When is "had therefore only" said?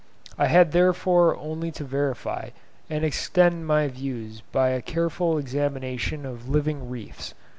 0.47-1.69